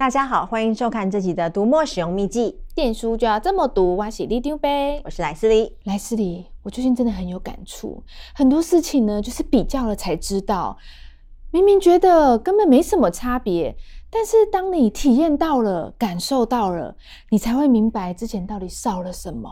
[0.00, 2.58] 大家好，欢迎收看这集的读墨使用秘籍。
[2.74, 5.76] 电书就要这么读，我是里丢呗，我是莱斯利。
[5.84, 8.02] 莱斯利，我最近真的很有感触，
[8.34, 10.78] 很多事情呢，就是比较了才知道，
[11.50, 13.76] 明明觉得根本没什么差别，
[14.08, 16.96] 但是当你体验到了、感受到了，
[17.28, 19.50] 你才会明白之前到底少了什么。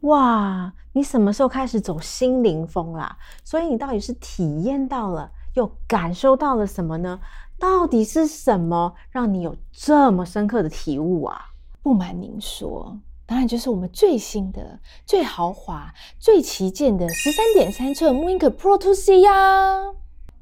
[0.00, 3.16] 哇，你什么时候开始走心灵风啦？
[3.42, 7.18] 所以你到底是体验到了，又感受到了什么呢？
[7.58, 11.40] 到底是什么让你有这么深刻的体悟啊？
[11.82, 19.92] 不瞒您说，当然就是我们最新的、最豪华、最旗舰的十三点三寸 mooInk Pro 2C 呀。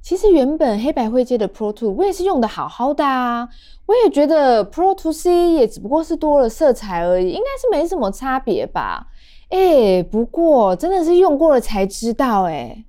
[0.01, 3.48] 其实原本黑白灰阶的 Pro 2我也是用的好好的啊，
[3.87, 9.06] 我也觉得 Pro 2C 也只不过是多了色彩而已，应该是没什么差别吧。
[9.51, 12.84] 哎，不过真的是用过了才知道，哎，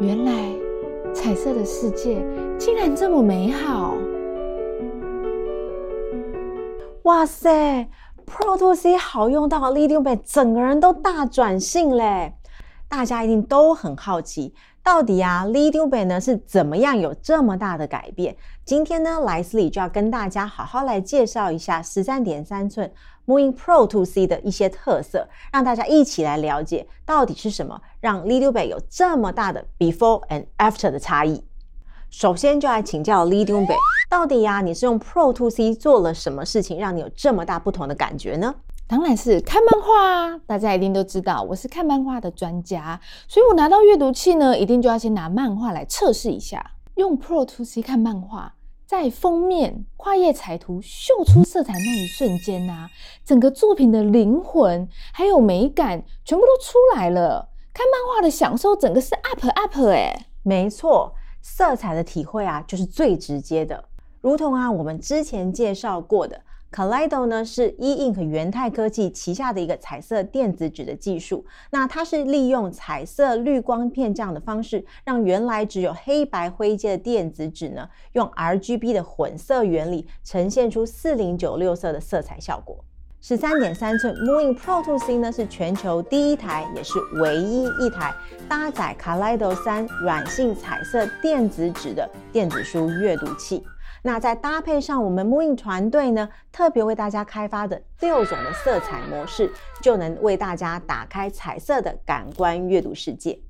[0.00, 0.32] 原来。
[1.14, 2.22] 彩色的世界
[2.58, 3.94] 竟然这么美好！
[7.02, 7.88] 哇塞
[8.26, 12.32] ，Pro 2C 好用到里长伯整个人都大转性嘞！
[12.88, 18.34] 大家一定都很好奇，到底啊里长伯呢是怎么样有这么大的改变？
[18.64, 22.90] 今天呢，莱斯里就要跟大家好好来介绍一下十三点三寸。
[23.26, 31.44] mooInk Pro 2C 的一些特色，让大家一起来了解到底是什么让里长伯有这么大的 before and after 的差异。
[32.18, 33.76] 首先就来请教里长伯，
[34.08, 38.54] 到底呀、啊，你是用 Pro to C 做了什么事情，让你有这么大不同的感觉呢？
[38.88, 40.40] 当然是看漫画啊！
[40.46, 46.70] 大家一定都知道，我是看漫画的专家，所以我拿到阅读器呢，一定就要先拿漫画来测试一下。
[46.94, 48.54] 用 Pro to C 看漫画。
[48.86, 52.90] 在封面跨页彩图秀出色彩那一瞬间呐、啊，
[53.26, 57.50] 整个作品的灵魂还有美感全部都出来了。
[57.74, 61.12] 看漫画的享受整个是 up up 哎，没错，
[61.48, 63.82] 色彩的体会啊，就是最直接的，
[64.20, 66.42] 如同啊我们之前介绍过的。
[66.72, 82.84] Kaleido 呢是 E Ink 元泰科技旗下的一个彩色电子纸的技术，那它是利用彩色滤光片这样的方式，让原来只有黑白灰阶的电子纸呢，用 RGB 的混色原理呈现出四零九六色的色彩效果。
[83.28, 88.14] 十三点三寸 Moon Pro 2C 呢是全球第一台，也是唯一一台
[88.48, 93.66] 搭载 Kaleido 三软性彩色电子纸的电子书阅读器。
[94.02, 99.50] 那再搭配上我们 Moon 团队呢，特别为大家开发的六种的色彩模式，
[99.82, 103.40] 就能为大家打开彩色的感官阅读世界。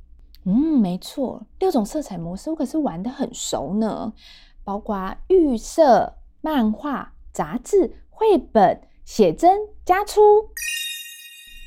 [0.46, 4.14] 嗯，没错，六种色彩模式我可是玩得很熟呢，
[4.64, 10.20] 包括预设、漫画、杂志、绘本、写真、加粗。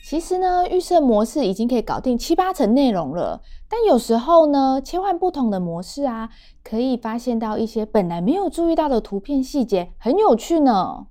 [0.05, 3.41] 其实呢，预设模式已经可以搞定七八成内容了。
[3.69, 6.29] 但有时候呢，切换不同的模式啊，
[6.65, 11.07] 可以发现到一些本来没有注意到的图片细节，很有趣呢。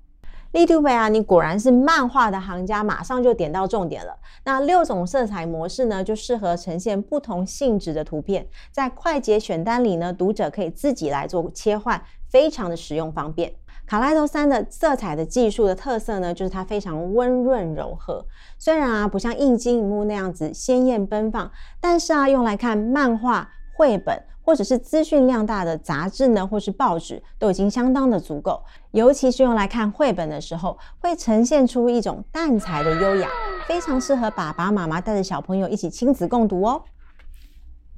[0.52, 4.18] 里长伯啊，你果然是漫画的行家，马上就点到重点了。
[4.44, 13.54] 那六种色彩模式呢，就适合呈现不同性质的图片，在快捷选单里呢，读者可以自己来做切换，非常的实用方便。
[13.88, 18.22] 卡莱多三的色彩的技术的特色呢，就是它非常温润柔和。
[18.58, 21.50] 虽然啊，不像液晶萤幕那样子鲜艳奔放，
[21.80, 28.62] 但是啊，用来看漫画、绘本或者是资讯量大的杂志呢，或是报纸，都已经相当的足够。
[28.90, 33.30] 尤其是用来看绘本的时候，会呈现出一种淡彩的优雅，
[33.66, 36.82] 非常适合爸爸妈妈带着小朋友一起亲子共读哦。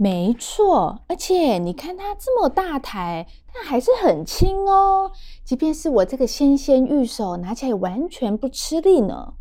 [0.03, 5.13] 没错，而且你看它这么大台，但还是很轻哦。
[5.45, 9.35] 即便是我这个纤纤玉手，拿起来完全不吃力呢。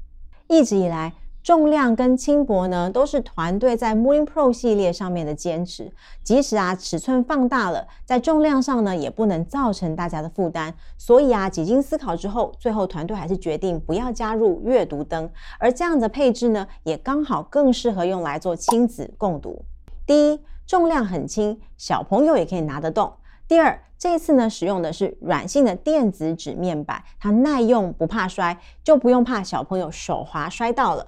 [0.50, 5.94] 一直以来，重量跟轻薄呢，都是团队在 Moon Pro 系列上面的坚持。
[6.26, 10.76] 即使啊尺寸放大了，在重量上呢，也不能造成大家的负担。
[10.98, 15.32] 所以啊，几经思考之后，最后团队还是决定不要加入阅读灯。
[15.58, 19.64] 而这样的配置呢，也刚好更适合用来做亲子共读。
[20.10, 23.14] 第一，重量很轻，小朋友也可以拿得动。
[23.48, 31.06] 第二，这次呢，使用的是软性的电子纸面板，它耐用不怕摔，就不用怕小朋友手滑摔到了。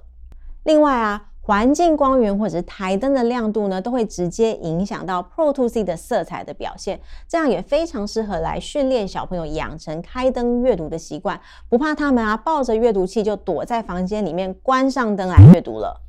[0.62, 16.02] 另外啊，环境光源或者是台灯的亮度呢，都会直接影响到 Pro 2C 的色彩的表现，这样也非常适合来训练小朋友养成开灯阅读的习惯，不怕他们啊抱着阅读器就躲在房间里面关上灯来阅读了。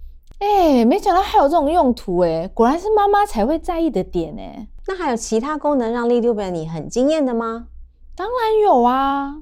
[0.43, 4.67] 哎、欸，没想到还有这种用途哎，果然是妈妈才会在意的点哎。
[4.85, 7.67] 那还有其他功能让里长伯你很惊艳的吗？
[8.13, 9.37] 当然有啊！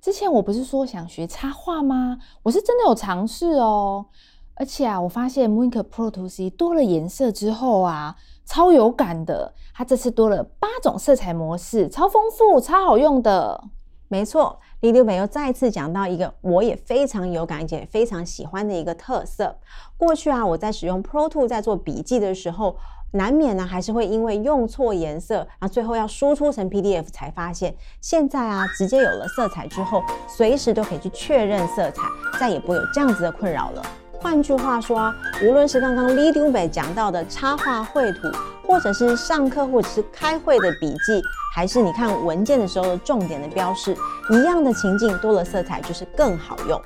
[0.00, 2.18] 之前我不是说想学插画吗？
[2.44, 4.06] 我是真的有尝试哦。
[4.54, 8.14] 而且啊，我发现 mooInk Pro 2C 多了颜色之后啊，
[8.44, 9.52] 超有感的。
[9.74, 13.64] 它这次多了八种色彩模式，超丰富，超好用的。
[14.06, 19.56] 没错，里丢北又再次讲到一个我也非常有感且非常喜欢的一个特色。
[19.96, 22.76] 过去啊，我在使用 Pro Two 在做笔记的时候，
[23.12, 27.74] 难免呢还是会因为用错颜色，然后最后要输出成 PDF 才发现。
[28.00, 32.02] 现在啊，直接有了色彩之后，随时都可以去确认色彩，
[32.38, 33.82] 再也不有这样子的困扰了。
[34.20, 38.28] 换句话说啊，无论是刚刚里丢北讲到的插画绘图，
[38.66, 41.22] 或者是上课或者是开会的笔记，
[41.56, 43.96] 还是你看文件的时候的重点的标示，
[44.30, 46.78] 一样的情境多了色彩就是更好用，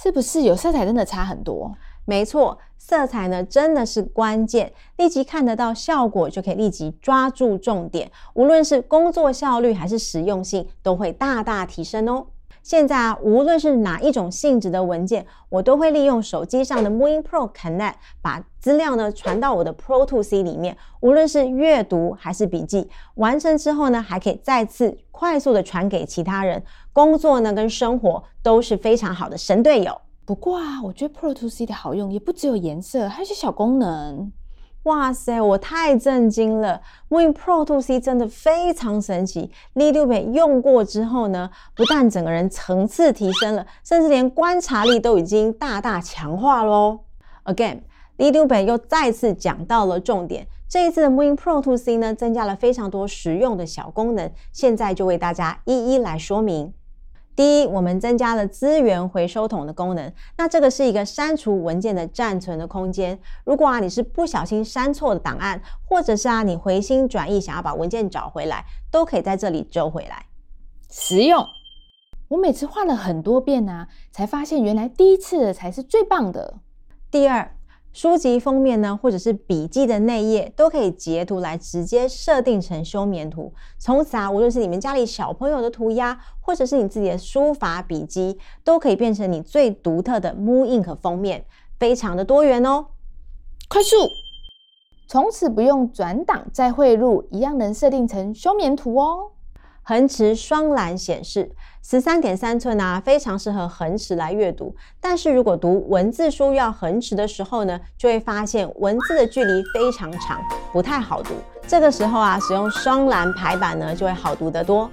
[0.00, 0.42] 是不是？
[0.42, 1.74] 有色彩真的差很多。
[2.04, 12.26] 没错，色彩呢真的是关键，立即看得到效果就可以立即抓住重点，无论是工作效率还是实用性，都会大大提升哦。
[12.62, 20.76] 现在啊，无论是哪一种性质的文件，我都会利用手机上的 Moon Pro Connect 把资料呢传到我的 Pro 2C 里面。
[21.00, 26.62] 无论是阅读还是笔记，完成之后呢，还可以再次快速的传给其他人。
[26.92, 30.00] 工作呢跟生活都是非常好的神队友。
[30.24, 34.30] 不过啊，我觉得 Pro 2C 的好用也不只有颜色，还有些小功能。
[34.84, 39.50] 哇塞，我太震惊了！Moon Pro 2C 真的非常神奇。
[39.74, 46.98] 里丢北用过之后呢，不但整个人层次提升了，甚至连观察力都已经大大强化喽。
[47.44, 47.82] Again，
[48.16, 50.48] 里丢北又再次讲到了重点。
[50.68, 56.74] 这一次的 Moon Pro 2C 呢，增加了非常多实用的小功能，现在就为大家一一来说明。
[57.34, 60.12] 第一，我们增加了资源回收桶的功能。
[60.36, 63.18] 那这个是一个删除文件的暂存的空间。
[63.44, 70.26] 如果啊你是不小心删错的档案，或者是啊你回心转意想要把文件找回来，都可以在这里揪回来。
[70.90, 71.46] 实用。
[72.28, 76.58] 我每次换了很多遍啊，才发现原来第一次的才是最棒的。
[77.10, 77.56] 第二。
[77.92, 83.52] 书籍封面呢，或者是笔记的内页，都可以截图来直接设定成休眠图。
[83.78, 91.44] 从此啊，无论是你们家里小朋友的涂鸦，或者是你自己的书法笔记，都可以变成你最独特的 Moon Ink 封面，
[91.78, 92.86] 非常的多元哦。
[93.68, 93.96] 快速，
[95.06, 99.32] 从此不用转档再汇入，一样能设定成休眠图哦。
[99.84, 101.50] 横持双栏显示，
[101.82, 104.74] 十三点三寸啊，非常适合横持来阅读。
[105.00, 110.40] 但是如果读文字书要横持的时候呢，就会发现文字的距离非常长，
[110.72, 111.30] 不太好读。
[111.66, 114.88] 这个时候啊，使用双栏排版呢，就会好读得多。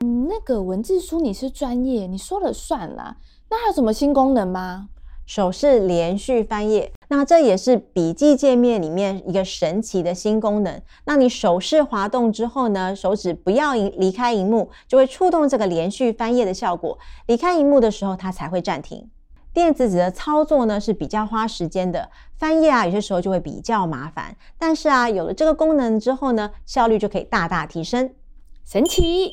[0.00, 3.14] 嗯，那个文字书你是专业，你说了算啦。
[3.50, 4.88] 那还有什么新功能吗？
[5.26, 10.80] 手势连续翻页，那这也是笔记界面里面一个神奇的新功能。
[11.04, 16.98] 那你手势滑动之后呢，手指不要离开荧幕，就会触动这个连续翻页的效果。
[17.26, 19.10] 离开荧幕的时候，它才会暂停。
[19.52, 24.34] 电子纸的操作呢是比较花时间的，翻页啊有些时候就会比较麻烦。
[24.58, 28.14] 但是啊，有了这个功能之后呢，效率就可以大大提升。
[28.64, 29.32] 神奇！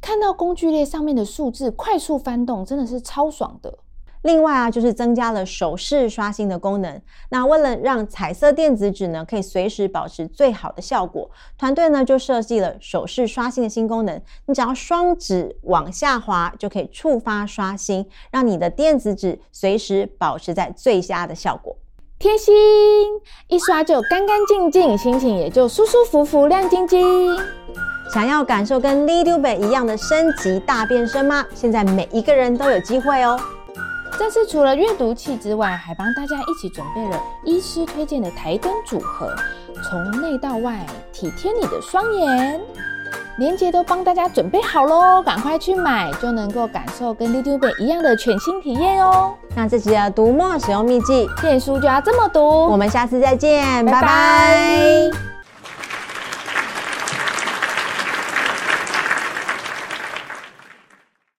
[0.00, 3.78] 看到工具列上面的数字快速翻动，真的是超爽的。
[4.22, 7.00] 另外啊，就是增加了手势刷新的功能。
[7.30, 14.20] 那为了让彩色电子纸呢，可以随时保持最好的效果，团队呢就设计了手势刷新的新功能。
[14.46, 21.76] 你只要双指往下滑，就可以触发刷新，让你的电子纸随时保持在最佳的效果。
[22.18, 22.52] 贴心，
[23.46, 27.36] 一刷就干干净净，心情也就舒舒服服、亮晶晶。
[28.12, 31.46] 想要感受跟 l i d u b e 一样的升级大变身吗？
[31.54, 33.38] 现在每一个人都有机会哦。
[34.16, 39.34] 这次除了阅读器之外，还帮大家一起准备了医师推荐的台灯组合，
[39.82, 42.60] 从内到外体贴你的双眼。
[43.38, 49.32] 链接都帮大家准备好喽，赶快去买，就能够感受跟里丢北一样的全新体验哦。
[49.54, 52.40] 那这期的读墨使用秘籍，电书就要这么读。
[52.66, 54.00] 我们下次再见，拜拜。
[54.00, 55.37] 拜拜。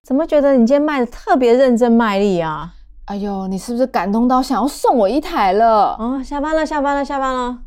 [0.09, 2.73] 怎么觉得你今天卖的特别认真卖力啊？
[3.05, 5.95] 哎呦，你是不是感动到想要送我一台了？
[5.99, 7.59] 哦，下班了，下班了，下班了。